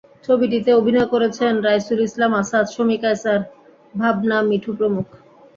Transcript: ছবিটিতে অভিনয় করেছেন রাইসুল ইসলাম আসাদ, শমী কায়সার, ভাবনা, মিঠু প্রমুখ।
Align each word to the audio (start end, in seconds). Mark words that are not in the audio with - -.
ছবিটিতে 0.25 0.69
অভিনয় 0.73 1.07
করেছেন 1.13 1.53
রাইসুল 1.67 1.99
ইসলাম 2.03 2.31
আসাদ, 2.41 2.65
শমী 2.75 2.97
কায়সার, 3.03 3.39
ভাবনা, 3.93 4.37
মিঠু 4.49 4.71
প্রমুখ। 4.77 5.07